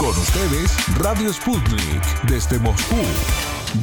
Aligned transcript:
Con 0.00 0.08
ustedes, 0.08 0.98
Radio 0.98 1.30
Sputnik, 1.30 2.22
desde 2.22 2.58
Moscú. 2.58 2.96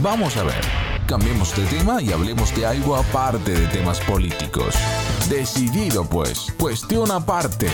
Vamos 0.01 0.35
a 0.35 0.43
ver, 0.43 0.61
cambiemos 1.05 1.55
de 1.55 1.63
tema 1.67 2.01
y 2.01 2.11
hablemos 2.11 2.55
de 2.55 2.65
algo 2.65 2.95
aparte 2.95 3.51
de 3.51 3.67
temas 3.67 3.99
políticos. 3.99 4.73
Decidido 5.29 6.09
pues, 6.09 6.51
cuestión 6.59 7.11
aparte. 7.11 7.67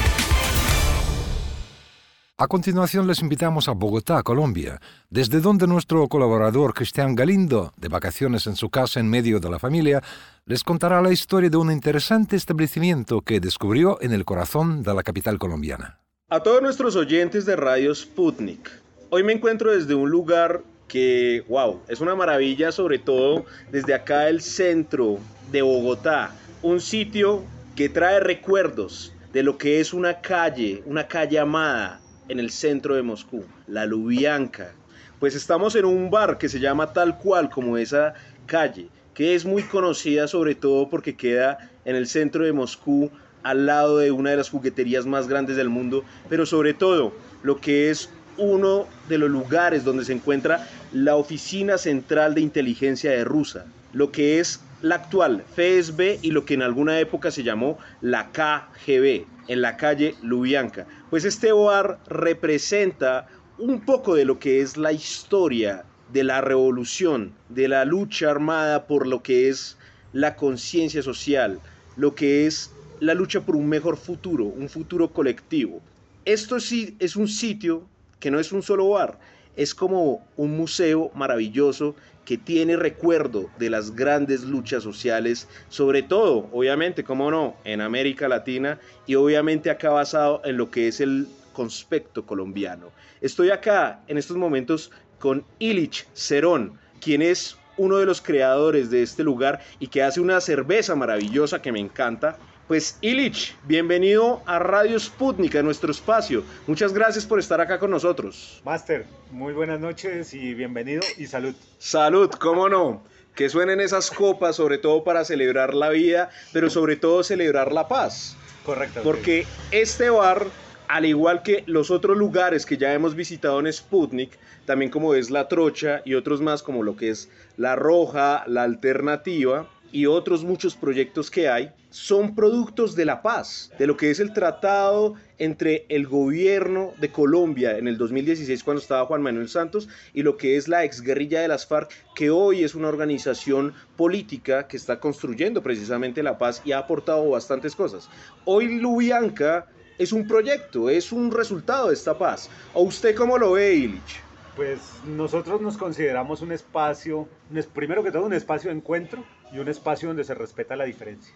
A 2.38 2.48
continuación 2.48 3.08
les 3.08 3.22
invitamos 3.22 3.70
a 3.70 3.72
Bogotá, 3.72 4.22
Colombia, 4.24 4.82
desde 5.10 5.40
donde 5.40 5.66
nuestro 5.66 6.06
colaborador 6.10 6.74
Cristian 6.74 7.16
Galindo, 7.16 7.72
de 7.78 7.88
vacaciones 7.88 8.46
en 8.46 8.58
su 8.58 8.70
casa 8.70 9.00
en 9.00 9.10
medio 9.10 9.40
de 9.40 9.50
la 9.50 9.58
familia, 9.58 10.04
les 10.46 10.66
contará 10.66 11.02
la 11.02 11.14
historia 11.14 11.50
de 11.50 11.56
un 11.56 11.72
interesante 11.72 12.36
establecimiento 12.36 13.22
que 13.22 13.40
descubrió 13.40 14.02
en 14.02 14.12
el 14.12 14.26
corazón 14.26 14.84
de 14.84 14.94
la 14.94 15.04
capital 15.04 15.40
colombiana. 15.40 16.03
A 16.34 16.42
todos 16.42 16.64
nuestros 16.64 16.96
oyentes 16.96 17.46
de 17.46 17.56
Radio 17.56 17.94
Sputnik, 17.94 18.68
hoy 19.12 19.22
me 19.22 19.34
encuentro 19.34 19.72
desde 19.72 19.94
un 19.94 20.10
lugar 20.10 20.64
que, 20.88 21.44
wow, 21.48 21.82
es 21.88 22.02
una 22.02 22.16
maravilla, 22.16 22.72
sobre 22.72 22.98
todo 22.98 23.46
desde 23.72 23.94
acá 23.94 24.30
el 24.30 24.42
centro 24.42 25.20
de 25.52 25.62
Bogotá, 25.62 26.34
un 26.64 26.82
sitio 26.82 27.44
que 27.76 27.88
trae 27.88 28.20
recuerdos 28.20 29.14
de 29.32 29.44
lo 29.44 29.60
que 29.60 29.80
es 29.80 29.94
una 29.94 30.22
calle, 30.22 30.82
una 30.88 31.08
calle 31.08 31.38
amada 31.38 32.02
en 32.28 32.40
el 32.40 32.50
centro 32.50 32.96
de 32.96 33.04
Moscú, 33.04 33.46
la 33.68 33.86
Lubianka. 33.86 34.74
Pues 35.20 35.36
estamos 35.36 35.76
en 35.76 35.86
un 35.86 36.10
bar 36.10 36.40
que 36.40 36.50
se 36.50 36.60
llama 36.60 36.94
tal 36.94 37.20
cual 37.20 37.52
como 37.52 37.78
esa 37.78 38.16
calle, 38.48 38.88
que 39.14 39.36
es 39.36 39.46
muy 39.46 39.62
conocida 39.62 40.28
sobre 40.28 40.56
todo 40.56 40.90
porque 40.90 41.16
queda 41.16 41.70
en 41.86 41.96
el 41.96 42.08
centro 42.08 42.44
de 42.44 42.54
Moscú 42.54 43.12
al 43.44 43.66
lado 43.66 44.00
de 44.00 44.12
una 44.12 44.32
de 44.32 44.38
las 44.38 44.50
jugueterías 44.50 45.06
más 45.06 45.28
grandes 45.28 45.56
del 45.56 45.70
mundo, 45.70 46.04
pero 46.30 46.46
sobre 46.46 46.74
todo 46.74 47.14
lo 47.44 47.60
que 47.60 47.90
es 47.90 48.10
uno 48.38 48.88
de 49.10 49.18
los 49.18 49.30
lugares 49.30 49.84
donde 49.84 50.06
se 50.06 50.14
encuentra 50.14 50.68
la 50.92 51.16
Oficina 51.16 51.78
Central 51.78 52.34
de 52.34 52.42
Inteligencia 52.42 53.12
de 53.12 53.24
Rusia, 53.24 53.66
lo 53.92 54.12
que 54.12 54.40
es 54.40 54.62
la 54.82 54.96
actual 54.96 55.44
FSB 55.56 56.20
y 56.22 56.32
lo 56.32 56.46
que 56.46 56.56
en 56.56 56.62
alguna 56.62 57.00
época 57.00 57.32
se 57.32 57.44
llamó 57.44 57.78
la 58.02 58.32
KGB, 58.32 59.26
en 59.48 59.62
la 59.62 59.78
calle 59.78 60.16
Lubianka. 60.22 60.86
Pues 61.10 61.26
este 61.26 61.52
bar 61.52 62.00
representa 62.08 63.28
un 63.58 63.82
poco 63.82 64.16
de 64.16 64.26
lo 64.26 64.40
que 64.40 64.62
es 64.62 64.78
la 64.78 64.92
historia 64.92 65.86
de 66.12 66.24
la 66.24 66.42
revolución, 66.42 67.34
de 67.50 67.68
la 67.68 67.86
lucha 67.86 68.30
armada 68.30 68.88
por 68.88 69.08
lo 69.08 69.24
que 69.24 69.50
es 69.50 69.78
la 70.12 70.36
conciencia 70.36 71.02
social, 71.02 71.60
lo 71.96 72.14
que 72.14 72.46
es 72.46 72.72
la 73.00 73.14
lucha 73.14 73.42
por 73.42 73.56
un 73.56 73.68
mejor 73.68 73.98
futuro, 73.98 74.46
un 74.46 74.70
futuro 74.70 75.12
colectivo. 75.12 75.82
Esto 76.26 76.60
sí 76.60 76.96
es 77.00 77.16
un 77.16 77.28
sitio 77.28 77.84
que 78.20 78.32
no 78.32 78.40
es 78.40 78.52
un 78.52 78.62
solo 78.62 78.90
bar, 78.90 79.20
es 79.56 79.76
como 79.76 80.26
un 80.38 80.56
museo 80.56 81.12
maravilloso 81.14 81.96
que 82.26 82.38
tiene 82.38 82.78
recuerdo 82.78 83.50
de 83.60 83.70
las 83.70 83.96
grandes 83.96 84.44
luchas 84.44 84.84
sociales, 84.84 85.48
sobre 85.68 86.04
todo, 86.04 86.48
obviamente, 86.54 87.04
como 87.04 87.30
no, 87.30 87.56
en 87.66 87.82
América 87.82 88.28
Latina 88.30 88.80
y 89.06 89.16
obviamente 89.16 89.70
acá 89.70 89.90
basado 89.90 90.42
en 90.46 90.58
lo 90.58 90.72
que 90.72 90.88
es 90.88 91.02
el 91.02 91.28
conspecto 91.52 92.26
colombiano. 92.26 92.92
Estoy 93.22 93.50
acá 93.52 94.02
en 94.08 94.18
estos 94.18 94.38
momentos 94.38 94.92
con 95.20 95.46
Illich 95.60 96.08
Cerón, 96.14 96.80
quien 97.00 97.22
es 97.22 97.58
uno 97.78 97.98
de 97.98 98.06
los 98.06 98.22
creadores 98.22 98.90
de 98.90 99.04
este 99.04 99.24
lugar 99.24 99.60
y 99.80 99.88
que 99.88 100.04
hace 100.04 100.22
una 100.22 100.40
cerveza 100.40 100.96
maravillosa 100.96 101.62
que 101.62 101.72
me 101.72 101.80
encanta 101.80 102.38
pues 102.68 102.98
Illich, 103.02 103.56
bienvenido 103.66 104.42
a 104.46 104.60
Radio 104.60 105.00
Sputnik, 105.00 105.56
a 105.56 105.64
nuestro 105.64 105.92
espacio. 105.92 106.44
Muchas 106.66 106.94
gracias 106.94 107.26
por 107.26 107.40
estar 107.40 107.60
acá 107.60 107.78
con 107.78 107.92
nosotros. 107.92 108.62
Master, 108.64 109.06
muy 109.32 109.54
buenas 109.54 109.80
noches 109.80 110.34
y 110.34 110.54
bienvenido 110.54 111.02
y 111.18 111.28
salud. 111.28 111.54
Salud, 111.78 112.30
cómo 112.32 112.70
no. 112.70 113.04
Que 113.36 113.50
suenen 113.50 113.82
esas 113.82 114.12
copas, 114.12 114.56
sobre 114.56 114.78
todo 114.78 115.04
para 115.04 115.26
celebrar 115.26 115.74
la 115.74 115.90
vida, 115.90 116.30
pero 116.54 116.70
sobre 116.70 116.96
todo 116.96 117.24
celebrar 117.24 117.74
la 117.74 117.88
paz. 117.88 118.38
Correcto. 118.66 119.02
Porque 119.04 119.46
este 119.72 120.10
bar, 120.10 120.48
al 120.88 121.06
igual 121.06 121.44
que 121.44 121.64
los 121.66 121.92
otros 121.92 122.16
lugares 122.16 122.66
que 122.66 122.78
ya 122.78 122.94
hemos 122.94 123.16
visitado 123.16 123.60
en 123.60 123.74
Sputnik, 123.74 124.38
también 124.66 124.90
como 124.90 125.16
es 125.16 125.30
La 125.30 125.50
Trocha 125.50 126.02
y 126.06 126.14
otros 126.14 126.42
más 126.42 126.64
como 126.64 126.84
lo 126.84 126.96
que 126.96 127.10
es 127.10 127.30
La 127.58 127.76
Roja, 127.76 128.44
La 128.48 128.64
Alternativa, 128.64 129.68
y 129.94 130.08
otros 130.08 130.44
muchos 130.44 130.76
proyectos 130.76 131.30
que 131.30 131.48
hay 131.48 131.72
son 131.92 132.34
productos 132.36 132.96
de 132.96 133.06
la 133.06 133.22
paz, 133.22 133.72
de 133.78 133.86
lo 133.86 133.96
que 133.96 134.10
es 134.10 134.20
el 134.20 134.34
tratado 134.34 135.14
entre 135.38 135.86
el 135.88 136.08
gobierno 136.08 136.94
de 137.00 137.12
Colombia 137.12 137.78
en 137.78 137.88
el 137.88 137.98
2016 138.00 138.64
cuando 138.64 138.82
estaba 138.82 139.06
Juan 139.06 139.22
Manuel 139.22 139.48
Santos 139.48 139.88
y 140.12 140.24
lo 140.24 140.36
que 140.36 140.58
es 140.58 140.68
la 140.68 140.84
exguerrilla 140.84 141.42
de 141.42 141.48
las 141.48 141.68
FARC, 141.68 141.92
que 142.16 142.32
hoy 142.32 142.64
es 142.64 142.74
una 142.74 142.88
organización 142.88 143.74
política 143.96 144.68
que 144.68 144.78
está 144.78 145.00
construyendo 145.00 145.62
precisamente 145.62 146.24
la 146.24 146.40
paz 146.40 146.64
y 146.66 146.72
ha 146.72 146.80
aportado 146.80 147.30
bastantes 147.30 147.76
cosas. 147.76 148.10
Hoy 148.46 148.80
Lubianca 148.80 149.68
es 150.00 150.12
un 150.12 150.28
proyecto, 150.28 150.90
es 150.90 151.12
un 151.12 151.32
resultado 151.32 151.90
de 151.90 151.94
esta 151.94 152.18
paz. 152.18 152.50
¿O 152.74 152.82
usted 152.82 153.16
cómo 153.16 153.38
lo 153.38 153.52
ve, 153.52 153.76
Illich? 153.76 154.33
Pues 154.56 155.02
nosotros 155.06 155.62
nos 155.62 155.78
consideramos 155.78 156.42
un 156.42 156.52
espacio, 156.52 157.28
primero 157.74 158.04
que 158.04 158.12
todo 158.12 158.26
un 158.26 158.34
espacio 158.34 158.70
de 158.70 158.78
encuentro 158.78 159.24
y 159.52 159.58
un 159.58 159.68
espacio 159.68 160.10
donde 160.10 160.24
se 160.24 160.36
respeta 160.36 160.76
la 160.76 160.84
diferencia. 160.84 161.34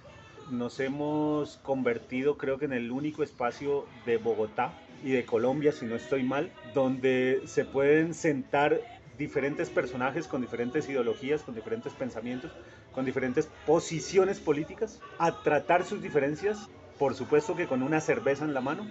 Nos 0.52 0.80
hemos 0.80 1.58
convertido 1.58 2.38
creo 2.38 2.60
que 2.60 2.66
en 2.66 2.74
el 2.74 2.92
único 2.92 3.24
espacio 3.24 3.86
de 4.06 4.18
Bogotá 4.18 4.72
y 5.04 5.12
de 5.12 5.26
Colombia, 5.26 5.72
si 5.72 5.88
no 5.88 5.96
estoy 5.96 6.22
mal, 6.22 6.52
donde 6.76 7.42
se 7.46 7.66
pueden 7.66 8.14
sentar 8.14 8.80
diferentes 9.18 9.72
personajes 9.72 10.28
con 10.28 10.42
diferentes 10.42 10.88
ideologías, 10.88 11.42
con 11.42 11.56
diferentes 11.56 11.94
pensamientos, 11.94 12.52
con 12.94 13.04
diferentes 13.04 13.50
posiciones 13.66 14.40
políticas, 14.40 15.02
a 15.18 15.32
tratar 15.42 15.86
sus 15.86 16.04
diferencias, 16.04 16.70
por 17.00 17.16
supuesto 17.16 17.56
que 17.56 17.66
con 17.66 17.82
una 17.82 18.00
cerveza 18.00 18.46
en 18.46 18.54
la 18.54 18.62
mano, 18.62 18.86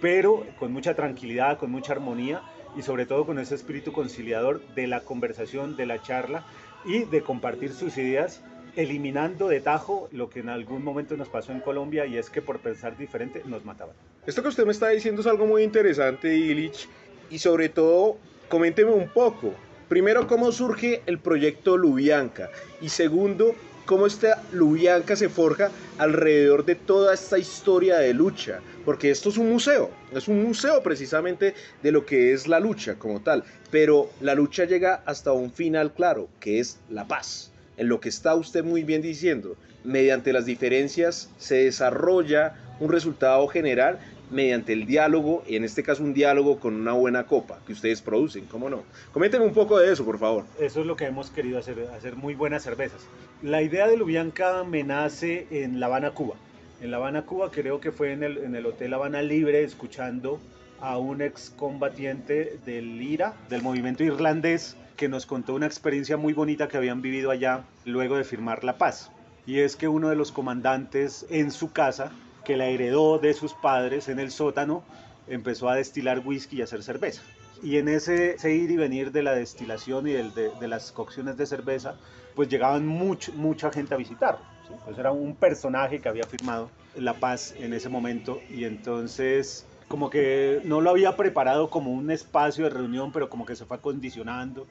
pero 0.00 0.44
con 0.58 0.72
mucha 0.72 0.94
tranquilidad, 0.94 1.58
con 1.58 1.70
mucha 1.70 1.92
armonía 1.92 2.42
y 2.76 2.82
sobre 2.82 3.06
todo 3.06 3.26
con 3.26 3.38
ese 3.38 3.54
espíritu 3.54 3.92
conciliador 3.92 4.60
de 4.74 4.86
la 4.86 5.00
conversación, 5.00 5.76
de 5.76 5.86
la 5.86 6.02
charla 6.02 6.44
y 6.84 7.04
de 7.04 7.22
compartir 7.22 7.72
sus 7.72 7.96
ideas, 7.98 8.42
eliminando 8.76 9.48
de 9.48 9.60
tajo 9.60 10.08
lo 10.12 10.30
que 10.30 10.40
en 10.40 10.48
algún 10.48 10.82
momento 10.82 11.16
nos 11.16 11.28
pasó 11.28 11.52
en 11.52 11.60
Colombia 11.60 12.06
y 12.06 12.16
es 12.16 12.30
que 12.30 12.42
por 12.42 12.60
pensar 12.60 12.96
diferente 12.96 13.42
nos 13.44 13.64
mataban. 13.64 13.94
Esto 14.26 14.42
que 14.42 14.48
usted 14.48 14.64
me 14.64 14.72
está 14.72 14.88
diciendo 14.88 15.20
es 15.20 15.26
algo 15.26 15.46
muy 15.46 15.62
interesante, 15.62 16.34
Illich, 16.34 16.88
y 17.30 17.38
sobre 17.38 17.68
todo, 17.68 18.18
coménteme 18.48 18.92
un 18.92 19.08
poco. 19.08 19.54
Primero, 19.88 20.26
cómo 20.26 20.52
surge 20.52 21.02
el 21.06 21.18
proyecto 21.18 21.76
Lubianca 21.76 22.50
y 22.80 22.88
segundo, 22.88 23.54
cómo 23.84 24.06
esta 24.06 24.42
Lubianca 24.52 25.16
se 25.16 25.28
forja 25.28 25.70
alrededor 25.98 26.64
de 26.64 26.74
toda 26.74 27.14
esta 27.14 27.38
historia 27.38 27.98
de 27.98 28.14
lucha, 28.14 28.60
porque 28.84 29.10
esto 29.10 29.28
es 29.28 29.38
un 29.38 29.50
museo, 29.50 29.90
es 30.12 30.28
un 30.28 30.42
museo 30.42 30.82
precisamente 30.82 31.54
de 31.82 31.92
lo 31.92 32.06
que 32.06 32.32
es 32.32 32.48
la 32.48 32.60
lucha 32.60 32.94
como 32.96 33.20
tal, 33.20 33.44
pero 33.70 34.10
la 34.20 34.34
lucha 34.34 34.64
llega 34.64 35.02
hasta 35.06 35.32
un 35.32 35.52
final 35.52 35.92
claro, 35.92 36.28
que 36.40 36.60
es 36.60 36.78
la 36.90 37.06
paz, 37.06 37.52
en 37.76 37.88
lo 37.88 38.00
que 38.00 38.08
está 38.08 38.34
usted 38.34 38.64
muy 38.64 38.84
bien 38.84 39.02
diciendo, 39.02 39.56
mediante 39.84 40.32
las 40.32 40.44
diferencias 40.46 41.30
se 41.38 41.64
desarrolla 41.64 42.54
un 42.80 42.90
resultado 42.90 43.46
general 43.48 43.98
mediante 44.32 44.72
el 44.72 44.86
diálogo, 44.86 45.42
en 45.46 45.64
este 45.64 45.82
caso 45.82 46.02
un 46.02 46.14
diálogo 46.14 46.58
con 46.58 46.74
una 46.74 46.92
buena 46.92 47.26
copa 47.26 47.60
que 47.66 47.72
ustedes 47.72 48.02
producen, 48.02 48.46
¿cómo 48.46 48.70
no? 48.70 48.82
Coméntenme 49.12 49.46
un 49.46 49.52
poco 49.52 49.78
de 49.78 49.92
eso, 49.92 50.04
por 50.04 50.18
favor. 50.18 50.44
Eso 50.58 50.80
es 50.80 50.86
lo 50.86 50.96
que 50.96 51.04
hemos 51.04 51.30
querido 51.30 51.58
hacer, 51.58 51.88
hacer 51.96 52.16
muy 52.16 52.34
buenas 52.34 52.62
cervezas. 52.62 53.02
La 53.42 53.62
idea 53.62 53.86
de 53.86 53.96
Lubianca 53.96 54.64
me 54.64 54.82
nace 54.82 55.46
en 55.50 55.80
La 55.80 55.86
Habana, 55.86 56.12
Cuba. 56.12 56.34
En 56.80 56.90
La 56.90 56.96
Habana, 56.96 57.22
Cuba, 57.26 57.50
creo 57.50 57.80
que 57.80 57.92
fue 57.92 58.12
en 58.12 58.22
el, 58.22 58.38
en 58.38 58.54
el 58.56 58.66
Hotel 58.66 58.94
Habana 58.94 59.22
Libre, 59.22 59.62
escuchando 59.62 60.40
a 60.80 60.98
un 60.98 61.22
excombatiente 61.22 62.58
del 62.66 63.00
IRA, 63.00 63.34
del 63.48 63.62
movimiento 63.62 64.02
irlandés, 64.02 64.76
que 64.96 65.08
nos 65.08 65.26
contó 65.26 65.54
una 65.54 65.66
experiencia 65.66 66.16
muy 66.16 66.32
bonita 66.32 66.68
que 66.68 66.76
habían 66.76 67.02
vivido 67.02 67.30
allá 67.30 67.64
luego 67.84 68.16
de 68.16 68.24
firmar 68.24 68.64
la 68.64 68.78
paz. 68.78 69.10
Y 69.46 69.60
es 69.60 69.76
que 69.76 69.88
uno 69.88 70.08
de 70.08 70.16
los 70.16 70.32
comandantes 70.32 71.26
en 71.30 71.50
su 71.50 71.72
casa 71.72 72.12
que 72.44 72.56
la 72.56 72.66
heredó 72.66 73.18
de 73.18 73.34
sus 73.34 73.54
padres 73.54 74.08
en 74.08 74.18
el 74.18 74.30
sótano, 74.30 74.82
empezó 75.26 75.68
a 75.68 75.76
destilar 75.76 76.22
whisky 76.24 76.58
y 76.58 76.62
hacer 76.62 76.82
cerveza. 76.82 77.22
Y 77.62 77.76
en 77.76 77.88
ese, 77.88 78.36
ir 78.50 78.70
y 78.70 78.76
venir 78.76 79.12
de 79.12 79.22
la 79.22 79.34
destilación 79.34 80.08
y 80.08 80.12
de, 80.12 80.68
las 80.68 80.90
cocciones 80.90 81.36
de 81.36 81.46
cerveza, 81.46 81.94
pues 82.34 82.48
llegaban 82.48 82.86
mucha 82.86 83.70
gente 83.70 83.94
a 83.94 83.96
visitar. 83.96 84.38
Pues 84.84 84.98
era 84.98 85.12
un 85.12 85.36
personaje 85.36 86.00
que 86.00 86.08
había 86.08 86.24
firmado 86.24 86.70
la 86.96 87.14
paz 87.14 87.54
en 87.58 87.72
ese 87.72 87.88
momento 87.88 88.40
y 88.50 88.64
entonces 88.64 89.66
como 89.86 90.08
que 90.08 90.62
no 90.64 90.80
lo 90.80 90.90
había 90.90 91.16
preparado 91.16 91.68
como 91.68 91.92
un 91.92 92.10
espacio 92.10 92.64
de 92.64 92.70
reunión, 92.70 93.12
pero 93.12 93.28
como 93.28 93.44
que 93.44 93.54
se 93.54 93.64
fue 93.64 93.76
acondicionando. 93.76 94.66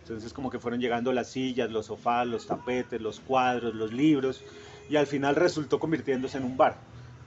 Entonces 0.00 0.32
como 0.32 0.50
que 0.50 0.58
fueron 0.58 0.80
llegando 0.80 1.12
las 1.12 1.28
sillas, 1.28 1.70
los 1.70 1.86
sofás, 1.86 2.26
los 2.26 2.46
tapetes, 2.46 3.00
los 3.00 3.20
cuadros, 3.20 3.74
los 3.74 3.92
libros 3.92 4.42
y 4.90 4.96
al 4.96 5.06
final 5.06 5.36
resultó 5.36 5.78
convirtiéndose 5.78 6.38
en 6.38 6.44
un 6.44 6.56
bar 6.56 6.76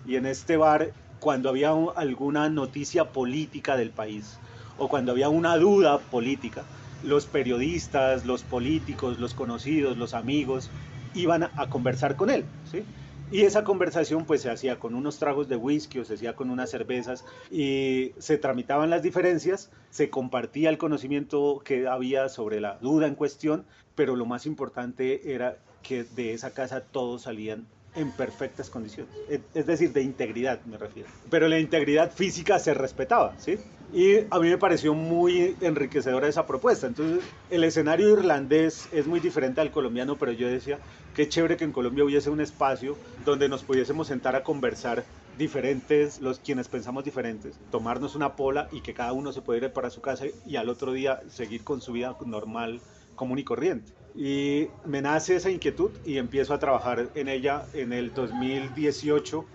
y 0.07 0.15
en 0.15 0.25
este 0.25 0.57
bar 0.57 0.91
cuando 1.19 1.49
había 1.49 1.73
alguna 1.95 2.49
noticia 2.49 3.11
política 3.11 3.77
del 3.77 3.89
país 3.89 4.37
o 4.77 4.87
cuando 4.87 5.11
había 5.11 5.29
una 5.29 5.57
duda 5.57 5.99
política, 5.99 6.63
los 7.03 7.25
periodistas, 7.25 8.25
los 8.25 8.43
políticos, 8.43 9.19
los 9.19 9.33
conocidos, 9.33 9.97
los 9.97 10.13
amigos, 10.13 10.69
iban 11.13 11.43
a, 11.43 11.69
conversar 11.69 12.15
con 12.15 12.29
él, 12.29 12.45
¿sí? 12.69 12.83
Y 13.31 13.41
esa 13.41 13.63
conversación 13.63 14.25
pues 14.25 14.41
se 14.41 14.51
hacía 14.51 14.77
con 14.77 14.93
unos 14.93 15.17
tragos 15.17 15.47
de 15.47 15.55
whisky 15.55 15.99
o 15.99 16.05
se 16.05 16.13
hacía 16.13 16.35
con 16.35 16.51
unas 16.51 16.69
cervezas 16.69 17.25
y 17.49 18.11
se 18.19 18.37
tramitaban 18.37 18.91
las 18.91 19.01
diferencias, 19.01 19.71
se 19.89 20.11
compartía 20.11 20.69
el 20.69 20.77
conocimiento 20.77 21.61
que 21.65 21.87
había 21.87 22.29
sobre 22.29 22.61
la 22.61 22.77
duda 22.81 23.07
en 23.07 23.15
cuestión, 23.15 23.65
pero 23.95 24.15
lo 24.15 24.27
más 24.27 24.45
importante 24.45 25.33
era 25.33 25.57
que 25.81 26.03
de 26.03 26.33
esa 26.33 26.51
casa 26.51 26.81
todos 26.81 27.23
salían 27.23 27.65
en 27.95 28.11
perfectas 28.11 28.69
condiciones, 28.69 29.13
es 29.53 29.65
decir, 29.65 29.93
de 29.93 30.01
integridad 30.01 30.61
me 30.65 30.77
refiero. 30.77 31.09
Pero 31.29 31.47
la 31.47 31.59
integridad 31.59 32.11
física 32.11 32.59
se 32.59 32.73
respetaba, 32.73 33.33
¿sí? 33.39 33.57
Y 33.93 34.19
a 34.29 34.39
mí 34.39 34.49
me 34.49 34.57
pareció 34.57 34.93
muy 34.93 35.55
enriquecedora 35.61 36.27
esa 36.27 36.45
propuesta. 36.45 36.87
Entonces, 36.87 37.23
el 37.49 37.63
escenario 37.63 38.09
irlandés 38.09 38.89
es 38.91 39.07
muy 39.07 39.19
diferente 39.19 39.61
al 39.61 39.71
colombiano, 39.71 40.17
pero 40.17 40.31
yo 40.33 40.47
decía, 40.47 40.79
qué 41.15 41.29
chévere 41.29 41.55
que 41.55 41.63
en 41.63 41.71
Colombia 41.71 42.03
hubiese 42.03 42.29
un 42.29 42.41
espacio 42.41 42.97
donde 43.23 43.47
nos 43.47 43.63
pudiésemos 43.63 44.07
sentar 44.07 44.35
a 44.35 44.43
conversar 44.43 45.05
diferentes, 45.37 46.19
los 46.19 46.39
quienes 46.39 46.67
pensamos 46.67 47.03
diferentes, 47.03 47.59
tomarnos 47.71 48.15
una 48.15 48.35
pola 48.35 48.67
y 48.71 48.81
que 48.81 48.93
cada 48.93 49.13
uno 49.13 49.31
se 49.31 49.41
pudiera 49.41 49.67
ir 49.67 49.73
para 49.73 49.89
su 49.89 50.01
casa 50.01 50.25
y 50.45 50.55
al 50.55 50.69
otro 50.69 50.91
día 50.93 51.21
seguir 51.29 51.63
con 51.63 51.81
su 51.81 51.93
vida 51.93 52.15
normal, 52.25 52.81
común 53.15 53.39
y 53.39 53.43
corriente. 53.43 53.93
Y 54.17 54.69
me 54.85 55.01
nace 55.01 55.35
esa 55.35 55.49
inquietud 55.49 55.91
y 56.05 56.17
empiezo 56.17 56.53
a 56.53 56.59
trabajar 56.59 57.09
en 57.15 57.27
ella 57.27 57.65
en 57.73 57.91
el 57.91 58.13
2018 58.13 59.45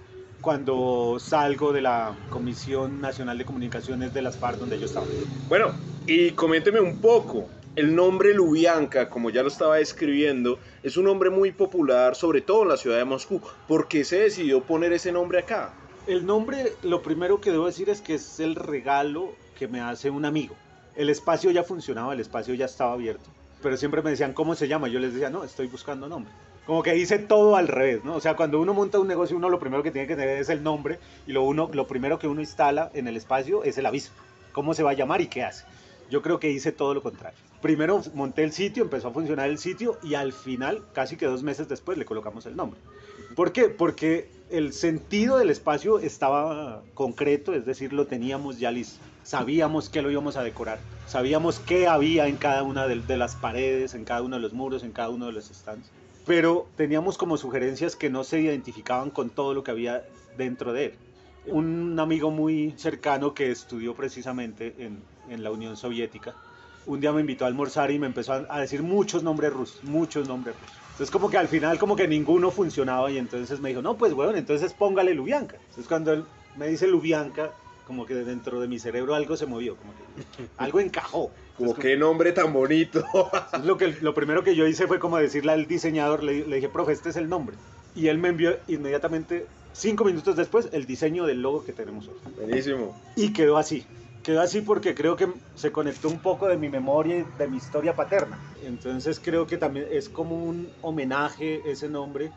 cuando 0.43 1.19
salgo 1.19 1.73
de 1.73 1.81
la 1.81 2.15
Comisión 2.29 3.01
Nacional 3.01 3.39
de 3.39 3.45
Comunicaciones 3.45 4.13
de 4.13 4.23
las 4.23 4.37
FARC 4.37 4.59
donde 4.59 4.79
yo 4.79 4.87
estaba. 4.87 5.07
Bueno, 5.49 5.73
y 6.07 6.33
coménteme 6.33 6.81
un 6.81 6.99
poco, 6.99 7.49
el 7.75 7.95
nombre 7.95 8.35
Lubianka, 8.35 9.09
como 9.09 9.31
ya 9.31 9.43
lo 9.43 9.49
estaba 9.49 9.77
describiendo, 9.77 10.59
es 10.83 10.99
un 10.99 11.05
nombre 11.05 11.31
muy 11.31 11.53
popular, 11.53 12.15
sobre 12.15 12.43
todo 12.43 12.63
en 12.63 12.69
la 12.69 12.77
ciudad 12.77 12.99
de 12.99 13.05
Moscú. 13.05 13.41
¿Por 13.67 13.89
qué 13.89 14.05
se 14.05 14.21
decidió 14.21 14.63
poner 14.63 14.93
ese 14.93 15.11
nombre 15.11 15.39
acá? 15.39 15.73
El 16.07 16.27
nombre, 16.27 16.75
lo 16.83 17.01
primero 17.03 17.41
que 17.41 17.51
debo 17.51 17.67
decir 17.67 17.89
es 17.89 18.03
que 18.03 18.15
es 18.15 18.41
el 18.41 18.57
regalo 18.57 19.33
que 19.59 19.69
me 19.69 19.81
hace 19.81 20.11
un 20.11 20.27
amigo. 20.27 20.55
El 20.97 21.09
espacio 21.09 21.51
ya 21.51 21.63
funcionaba, 21.63 22.13
el 22.13 22.21
espacio 22.21 22.55
ya 22.55 22.67
estaba 22.67 22.93
abierto 22.93 23.31
pero 23.63 23.77
siempre 23.77 24.03
me 24.03 24.11
decían, 24.11 24.33
¿cómo 24.33 24.55
se 24.55 24.69
llama? 24.69 24.89
Yo 24.89 24.99
les 24.99 25.13
decía, 25.13 25.31
no, 25.31 25.45
estoy 25.45 25.67
buscando 25.67 26.09
nombre. 26.09 26.33
Como 26.67 26.83
que 26.83 26.97
hice 26.97 27.19
todo 27.19 27.57
al 27.57 27.69
revés, 27.69 28.05
¿no? 28.05 28.15
O 28.15 28.21
sea, 28.21 28.37
cuando 28.37 28.61
uno 28.61 28.75
monta 28.75 28.99
un 28.99 29.09
negocio, 29.09 29.37
uno 29.37 29.49
lo 29.49 29.59
primero 29.59 29.83
que 29.83 29.91
tiene 29.91 30.07
que 30.07 30.17
tener 30.17 30.39
es 30.39 30.49
el 30.49 30.63
nombre 30.63 30.99
y 31.27 31.33
lo, 31.33 31.43
uno, 31.43 31.69
lo 31.73 31.87
primero 31.87 32.19
que 32.19 32.29
uno 32.29 32.41
instala 32.41 32.91
en 32.95 33.09
el 33.09 33.17
espacio 33.17 33.65
es 33.65 33.77
el 33.79 33.87
aviso. 33.87 34.13
¿Cómo 34.53 34.75
se 34.75 34.83
va 34.83 34.91
a 34.91 34.95
llamar 34.95 35.21
y 35.21 35.27
qué 35.27 35.43
hace? 35.43 35.65
Yo 36.11 36.23
creo 36.23 36.39
que 36.39 36.51
hice 36.51 36.73
todo 36.73 36.95
lo 36.95 37.03
contrario. 37.03 37.39
Primero 37.63 38.03
monté 38.15 38.43
el 38.43 38.53
sitio, 38.53 38.85
empezó 38.85 39.09
a 39.09 39.13
funcionar 39.13 39.49
el 39.49 39.59
sitio 39.59 39.99
y 40.03 40.15
al 40.15 40.33
final, 40.33 40.83
casi 40.93 41.17
que 41.17 41.27
dos 41.27 41.43
meses 41.43 41.69
después, 41.69 41.99
le 41.99 42.05
colocamos 42.05 42.47
el 42.47 42.57
nombre. 42.57 42.81
¿Por 43.37 43.53
qué? 43.53 43.69
Porque 43.69 44.29
el 44.51 44.73
sentido 44.73 45.39
del 45.39 45.51
espacio 45.51 45.99
estaba 45.99 46.83
concreto, 46.95 47.55
es 47.55 47.65
decir, 47.65 47.93
lo 47.93 48.07
teníamos 48.07 48.59
ya 48.59 48.71
listo. 48.71 48.99
Sabíamos 49.23 49.89
que 49.89 50.03
lo 50.03 50.11
íbamos 50.11 50.37
a 50.37 50.43
decorar, 50.43 50.79
sabíamos 51.07 51.61
qué 51.61 51.87
había 51.87 52.27
en 52.27 52.37
cada 52.37 52.63
una 52.63 52.87
de, 52.87 53.17
las 53.17 53.37
paredes, 53.37 53.95
en 53.95 54.05
cada 54.05 54.23
uno 54.23 54.37
de 54.37 54.43
los 54.43 54.53
muros, 54.53 54.83
en 54.83 54.93
cada 54.93 55.11
uno 55.11 55.27
de 55.27 55.33
los 55.33 55.47
stands. 55.47 55.91
Pero 56.27 56.69
teníamos 56.77 57.19
como 57.19 57.37
sugerencias 57.37 57.97
que 57.97 58.11
no 58.11 58.25
se 58.25 58.41
identificaban 58.41 59.11
con 59.11 59.31
todo 59.31 59.55
lo 59.55 59.65
que 59.65 59.71
había 59.71 60.05
dentro 60.37 60.73
de 60.73 60.87
él. 60.87 60.95
Un 61.47 61.99
amigo 61.99 62.31
muy 62.31 62.75
cercano 62.77 63.35
que 63.35 63.51
estudió 63.51 63.95
precisamente 63.95 64.75
en, 64.79 65.03
en 65.29 65.43
la 65.43 65.51
Unión 65.51 65.77
Soviética, 65.77 66.35
un 66.87 67.01
día 67.01 67.13
me 67.13 67.21
invitó 67.21 67.45
a 67.45 67.49
almorzar 67.49 67.91
y 67.91 67.99
me 67.99 68.07
empezó 68.07 68.47
a, 68.49 68.61
decir 68.61 68.83
muchos 68.83 69.23
nombres 69.23 69.53
rusos, 69.53 69.83
muchos 69.85 70.27
nombres 70.29 70.57
rusos. 70.61 70.77
Entonces 70.93 71.11
como 71.11 71.31
que 71.31 71.39
al 71.39 71.49
final 71.49 71.79
como 71.79 71.97
que 71.97 72.09
ninguno 72.09 72.51
funcionaba 72.51 73.11
y 73.11 73.19
entonces 73.19 73.61
me 73.61 73.71
dijo, 73.71 73.83
no, 73.83 73.97
pues 73.97 74.15
bueno, 74.15 74.35
entonces 74.37 74.73
póngale 74.73 75.15
Lubianka. 75.15 75.57
Entonces 75.57 75.87
cuando 75.87 76.13
él 76.13 76.25
me 76.57 76.69
dice 76.69 76.87
Lubianka, 76.87 77.53
como 77.91 78.07
que 78.07 78.15
dentro 78.15 78.61
de 78.61 78.69
mi 78.69 78.79
cerebro 78.79 79.17
algo 79.17 79.37
se 79.37 79.47
movió, 79.47 79.75
como 79.75 79.93
que 79.93 80.45
algo 80.59 80.79
encajó. 80.79 81.33
Como 81.59 81.75
qué 81.75 81.97
nombre 81.97 82.31
tan 82.31 82.53
bonito. 82.53 83.05
lo, 83.65 83.77
que, 83.77 83.97
lo 84.01 84.15
primero 84.15 84.45
que 84.45 84.55
yo 84.55 84.67
hice 84.67 84.87
fue 84.87 85.01
como 85.01 85.19
decirle 85.19 85.51
al 85.51 85.67
diseñador, 85.67 86.23
le, 86.23 86.47
le 86.47 86.57
dije, 86.57 86.69
profe, 86.69 86.93
este 86.93 87.11
es 87.11 87.17
el 87.17 87.29
nombre. 87.29 87.57
Y 87.97 88.07
él 88.07 88.17
me 88.17 88.29
envió 88.29 88.57
inmediatamente, 88.69 89.45
cinco 89.73 90.05
minutos 90.05 90.37
después, 90.37 90.69
el 90.73 90.87
diseño 90.87 91.27
del 91.27 91.43
logo 91.43 91.65
que 91.65 91.73
tenemos 91.73 92.07
hoy. 92.07 92.15
Buenísimo. 92.37 92.97
Y 93.17 93.33
quedó 93.33 93.59
así 93.59 93.85
quedó 94.23 94.43
así 94.43 94.61
porque 94.61 94.95
creo 94.95 95.17
que 95.17 95.29
se 95.55 95.73
conectó 95.73 96.09
un 96.09 96.21
poco 96.21 96.47
de 96.47 96.57
mi 96.57 96.69
memoria 96.69 97.19
y 97.19 97.27
de 97.39 97.49
mi 97.49 97.57
historia 97.57 97.97
paterna. 97.97 98.39
Entonces 98.65 99.21
creo 99.23 99.47
que 99.47 99.57
también 99.57 99.87
es 99.91 100.09
como 100.09 100.37
un 100.37 100.71
homenaje 100.83 101.63
ese 101.65 101.89
nombre 101.89 102.31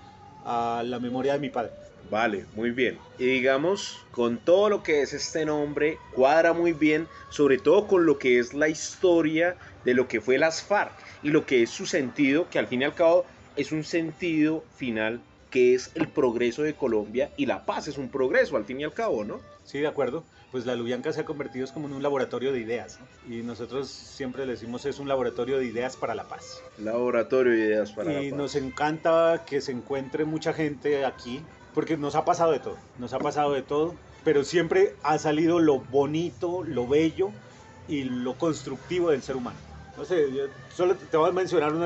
a 0.45 0.81
la 0.83 0.99
memoria 0.99 1.33
de 1.33 1.39
mi 1.39 1.49
padre. 1.49 1.71
Vale, 2.09 2.45
muy 2.55 2.71
bien. 2.71 2.99
Y 3.17 3.25
digamos, 3.25 3.99
con 4.11 4.37
todo 4.37 4.69
lo 4.69 4.83
que 4.83 5.01
es 5.01 5.13
este 5.13 5.45
nombre, 5.45 5.97
cuadra 6.13 6.53
muy 6.53 6.73
bien, 6.73 7.07
sobre 7.29 7.57
todo 7.57 7.87
con 7.87 8.05
lo 8.05 8.19
que 8.19 8.39
es 8.39 8.53
la 8.53 8.69
historia 8.69 9.55
de 9.85 9.93
lo 9.93 10.07
que 10.07 10.21
fue 10.21 10.37
las 10.37 10.61
FARC 10.61 10.93
y 11.23 11.29
lo 11.29 11.45
que 11.45 11.63
es 11.63 11.69
su 11.69 11.85
sentido, 11.85 12.49
que 12.49 12.59
al 12.59 12.67
fin 12.67 12.81
y 12.81 12.85
al 12.85 12.93
cabo 12.93 13.25
es 13.55 13.71
un 13.71 13.83
sentido 13.83 14.63
final 14.75 15.21
que 15.49 15.75
es 15.75 15.91
el 15.95 16.07
progreso 16.07 16.63
de 16.63 16.73
Colombia 16.73 17.31
y 17.37 17.45
la 17.45 17.65
paz 17.65 17.87
es 17.87 17.97
un 17.97 18.09
progreso 18.09 18.57
al 18.57 18.65
fin 18.65 18.79
y 18.81 18.83
al 18.83 18.93
cabo, 18.93 19.23
¿no? 19.23 19.39
Sí, 19.65 19.79
de 19.79 19.87
acuerdo 19.87 20.23
pues 20.53 20.67
la 20.67 20.75
Lubianca 20.75 21.11
se 21.11 21.21
ha 21.21 21.25
convertido 21.25 21.65
como 21.73 21.87
en 21.87 21.93
un 21.93 22.03
laboratorio 22.03 22.53
de 22.53 22.59
ideas. 22.59 22.99
Y 23.27 23.37
nosotros 23.37 23.89
siempre 23.89 24.45
le 24.45 24.51
decimos 24.51 24.85
es 24.85 24.99
un 24.99 25.07
laboratorio 25.07 25.57
de 25.57 25.65
ideas 25.65 25.97
para 25.97 26.13
la 26.13 26.25
paz. 26.25 26.61
Laboratorio 26.77 27.53
de 27.53 27.57
ideas 27.57 27.91
para 27.91 28.11
la 28.11 28.19
paz. 28.19 28.23
Y 28.23 28.31
nos 28.33 28.55
encanta 28.55 29.45
que 29.47 29.61
se 29.61 29.71
encuentre 29.71 30.25
mucha 30.25 30.53
gente 30.53 31.05
aquí, 31.05 31.41
porque 31.73 31.97
nos 31.97 32.15
ha 32.15 32.25
pasado 32.25 32.51
de 32.51 32.59
todo, 32.59 32.77
nos 32.99 33.13
ha 33.13 33.19
pasado 33.19 33.53
de 33.53 33.61
todo, 33.61 33.95
pero 34.23 34.43
siempre 34.43 34.95
ha 35.03 35.17
salido 35.17 35.59
lo 35.59 35.79
bonito, 35.79 36.63
lo 36.63 36.87
bello 36.87 37.31
y 37.87 38.03
lo 38.03 38.37
constructivo 38.37 39.11
del 39.11 39.21
ser 39.21 39.35
humano. 39.35 39.57
No 39.97 40.05
sé, 40.05 40.25
solo 40.73 40.95
te 40.95 41.17
voy 41.17 41.29
a 41.29 41.33
mencionar 41.33 41.73
uno, 41.73 41.85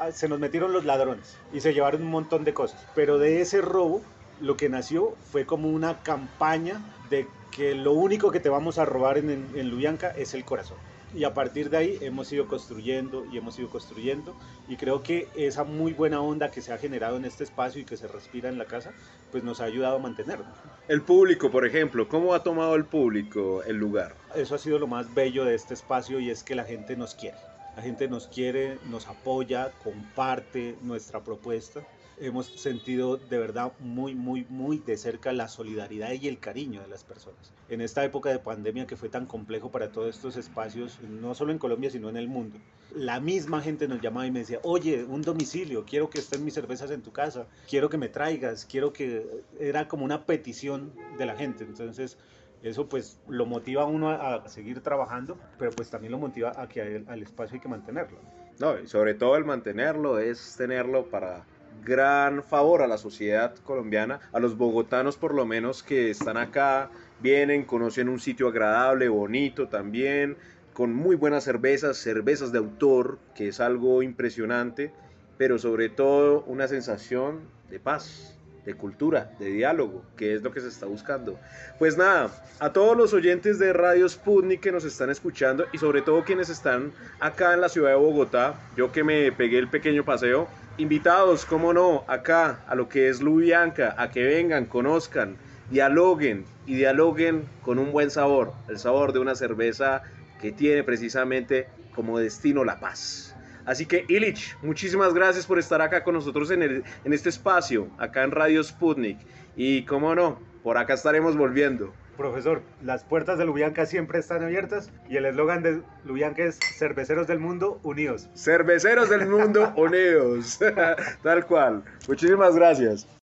ah, 0.00 0.10
se 0.10 0.28
nos 0.28 0.40
metieron 0.40 0.72
los 0.72 0.84
ladrones 0.84 1.36
y 1.52 1.60
se 1.60 1.72
llevaron 1.72 2.02
un 2.02 2.10
montón 2.10 2.44
de 2.44 2.52
cosas, 2.52 2.84
pero 2.94 3.18
de 3.18 3.40
ese 3.40 3.60
robo 3.60 4.02
lo 4.40 4.56
que 4.56 4.68
nació 4.68 5.14
fue 5.30 5.46
como 5.46 5.68
una 5.68 6.02
campaña 6.02 6.80
de 7.08 7.28
que 7.50 7.74
lo 7.74 7.92
único 7.92 8.30
que 8.32 8.40
te 8.40 8.48
vamos 8.48 8.78
a 8.78 8.84
robar 8.84 9.18
en, 9.18 9.30
en, 9.30 9.98
es 10.16 10.34
el 10.34 10.44
corazón. 10.44 10.76
Y 11.14 11.24
a 11.24 11.34
partir 11.34 11.70
de 11.70 11.76
ahí 11.76 11.98
hemos 12.00 12.32
ido 12.32 12.46
construyendo 12.46 13.24
y 13.32 13.38
hemos 13.38 13.58
ido 13.58 13.68
construyendo. 13.70 14.34
Y 14.68 14.76
creo 14.76 15.02
que 15.02 15.28
esa 15.36 15.64
muy 15.64 15.92
buena 15.92 16.20
onda 16.20 16.50
que 16.50 16.60
se 16.60 16.72
ha 16.72 16.78
generado 16.78 17.16
en 17.16 17.24
este 17.24 17.44
espacio 17.44 17.80
y 17.80 17.84
que 17.84 17.96
se 17.96 18.08
respira 18.08 18.48
en 18.48 18.58
la 18.58 18.66
casa, 18.66 18.92
pues 19.30 19.44
nos 19.44 19.60
ha 19.60 19.64
ayudado 19.64 19.96
a 19.96 19.98
mantenerlo. 19.98 20.46
El 20.88 21.02
público, 21.02 21.50
por 21.50 21.66
ejemplo, 21.66 22.08
¿cómo 22.08 22.34
ha 22.34 22.42
tomado 22.42 22.74
el 22.74 22.84
público 22.84 23.62
el 23.62 23.76
lugar? 23.76 24.14
Eso 24.34 24.54
ha 24.54 24.58
sido 24.58 24.78
lo 24.78 24.86
más 24.86 25.14
bello 25.14 25.44
de 25.44 25.54
este 25.54 25.74
espacio 25.74 26.20
y 26.20 26.30
es 26.30 26.42
que 26.42 26.54
la 26.54 26.64
gente 26.64 26.96
nos 26.96 27.14
quiere. 27.14 27.36
La 27.76 27.82
gente 27.82 28.08
nos 28.08 28.26
quiere, 28.28 28.78
nos 28.88 29.06
apoya, 29.06 29.70
comparte 29.82 30.76
nuestra 30.82 31.22
propuesta 31.22 31.86
hemos 32.18 32.46
sentido 32.46 33.16
de 33.16 33.38
verdad 33.38 33.72
muy, 33.78 34.14
muy, 34.14 34.46
muy 34.48 34.78
de 34.78 34.96
cerca 34.96 35.32
la 35.32 35.48
solidaridad 35.48 36.12
y 36.12 36.28
el 36.28 36.38
cariño 36.38 36.82
de 36.82 36.88
las 36.88 37.04
personas. 37.04 37.52
En 37.68 37.80
esta 37.80 38.04
época 38.04 38.30
de 38.30 38.38
pandemia 38.38 38.86
que 38.86 38.96
fue 38.96 39.08
tan 39.08 39.26
complejo 39.26 39.70
para 39.70 39.92
todos 39.92 40.14
estos 40.14 40.36
espacios, 40.36 40.98
no 41.02 41.34
solo 41.34 41.52
en 41.52 41.58
Colombia, 41.58 41.90
sino 41.90 42.08
en 42.08 42.16
el 42.16 42.28
mundo, 42.28 42.58
la 42.94 43.20
misma 43.20 43.60
gente 43.60 43.88
nos 43.88 44.00
llamaba 44.00 44.26
y 44.26 44.30
me 44.30 44.40
decía, 44.40 44.60
oye, 44.62 45.04
un 45.04 45.22
domicilio, 45.22 45.84
quiero 45.84 46.08
que 46.08 46.18
estén 46.18 46.44
mis 46.44 46.54
cervezas 46.54 46.90
en 46.90 47.02
tu 47.02 47.12
casa, 47.12 47.46
quiero 47.68 47.90
que 47.90 47.98
me 47.98 48.08
traigas, 48.08 48.64
quiero 48.64 48.92
que... 48.92 49.44
Era 49.58 49.88
como 49.88 50.04
una 50.04 50.24
petición 50.24 50.92
de 51.18 51.26
la 51.26 51.36
gente. 51.36 51.64
Entonces, 51.64 52.16
eso 52.62 52.88
pues 52.88 53.20
lo 53.28 53.46
motiva 53.46 53.82
a 53.82 53.86
uno 53.86 54.10
a, 54.10 54.48
seguir 54.48 54.80
trabajando, 54.80 55.38
pero 55.58 55.70
pues 55.72 55.90
también 55.90 56.12
lo 56.12 56.18
motiva 56.18 56.52
a 56.56 56.68
que 56.68 57.04
al 57.06 57.22
espacio 57.22 57.54
hay 57.54 57.60
que 57.60 57.68
mantenerlo. 57.68 58.18
No, 58.58 58.78
y 58.78 58.86
sobre 58.86 59.14
todo 59.14 59.36
el 59.36 59.44
mantenerlo 59.44 60.18
es 60.18 60.56
tenerlo 60.56 61.10
para 61.10 61.44
gran 61.84 62.42
favor 62.42 62.82
a 62.82 62.86
la 62.86 62.98
sociedad 62.98 63.54
colombiana, 63.64 64.20
a 64.32 64.40
los 64.40 64.56
bogotanos 64.56 65.16
por 65.16 65.34
lo 65.34 65.46
menos 65.46 65.82
que 65.82 66.10
están 66.10 66.36
acá, 66.36 66.90
vienen, 67.20 67.64
conocen 67.64 68.08
un 68.08 68.20
sitio 68.20 68.48
agradable, 68.48 69.08
bonito 69.08 69.68
también, 69.68 70.36
con 70.72 70.94
muy 70.94 71.16
buenas 71.16 71.44
cervezas, 71.44 71.96
cervezas 71.96 72.52
de 72.52 72.58
autor, 72.58 73.18
que 73.34 73.48
es 73.48 73.60
algo 73.60 74.02
impresionante, 74.02 74.92
pero 75.38 75.58
sobre 75.58 75.88
todo 75.88 76.44
una 76.46 76.68
sensación 76.68 77.40
de 77.70 77.80
paz, 77.80 78.35
de 78.66 78.74
cultura, 78.74 79.30
de 79.38 79.46
diálogo, 79.46 80.02
que 80.16 80.34
es 80.34 80.42
lo 80.42 80.52
que 80.52 80.60
se 80.60 80.68
está 80.68 80.86
buscando. 80.86 81.38
Pues 81.78 81.96
nada, 81.96 82.30
a 82.58 82.72
todos 82.72 82.96
los 82.96 83.14
oyentes 83.14 83.60
de 83.60 83.72
Radio 83.72 84.08
Sputnik 84.08 84.60
que 84.60 84.72
nos 84.72 84.84
están 84.84 85.08
escuchando 85.08 85.66
y 85.72 85.78
sobre 85.78 86.02
todo 86.02 86.24
quienes 86.24 86.50
están 86.50 86.92
acá 87.20 87.54
en 87.54 87.60
la 87.60 87.68
ciudad 87.68 87.90
de 87.90 87.96
Bogotá, 87.96 88.54
yo 88.76 88.90
que 88.90 89.04
me 89.04 89.30
pegué 89.30 89.58
el 89.58 89.68
pequeño 89.68 90.04
paseo, 90.04 90.48
invitados, 90.78 91.46
cómo 91.46 91.72
no, 91.72 92.04
acá 92.08 92.64
a 92.66 92.74
lo 92.74 92.88
que 92.88 93.08
es 93.08 93.22
Lubianca, 93.22 93.94
a 93.96 94.10
que 94.10 94.24
vengan, 94.24 94.66
conozcan, 94.66 95.36
dialoguen 95.70 96.44
y 96.66 96.74
dialoguen 96.74 97.48
con 97.62 97.78
un 97.78 97.92
buen 97.92 98.10
sabor, 98.10 98.52
el 98.68 98.80
sabor 98.80 99.12
de 99.12 99.20
una 99.20 99.36
cerveza 99.36 100.02
que 100.40 100.50
tiene 100.50 100.82
precisamente 100.82 101.68
como 101.94 102.18
destino 102.18 102.64
la 102.64 102.80
paz. 102.80 103.35
Así 103.66 103.84
que 103.84 104.04
Illich, 104.08 104.56
muchísimas 104.62 105.12
gracias 105.12 105.44
por 105.44 105.58
estar 105.58 105.82
acá 105.82 106.04
con 106.04 106.14
nosotros 106.14 106.50
en, 106.50 106.62
el, 106.62 106.84
en 107.04 107.12
este 107.12 107.28
espacio, 107.28 107.88
acá 107.98 108.22
en 108.22 108.30
Radio 108.30 108.62
Sputnik. 108.62 109.18
Y 109.56 109.82
cómo 109.84 110.14
no, 110.14 110.38
por 110.62 110.78
acá 110.78 110.94
estaremos 110.94 111.36
volviendo. 111.36 111.92
Profesor, 112.16 112.62
las 112.82 113.04
puertas 113.04 113.36
de 113.38 113.44
Lubianca 113.44 113.84
siempre 113.84 114.20
están 114.20 114.42
abiertas 114.42 114.90
y 115.08 115.16
el 115.16 115.26
eslogan 115.26 115.62
de 115.62 115.82
Lubianca 116.04 116.44
es 116.44 116.58
Cerveceros 116.78 117.26
del 117.26 117.40
Mundo 117.40 117.78
Unidos. 117.82 118.30
Cerveceros 118.34 119.10
del 119.10 119.28
Mundo 119.28 119.72
Unidos. 119.76 120.58
Tal 121.22 121.46
cual. 121.46 121.82
Muchísimas 122.08 122.54
gracias. 122.54 123.06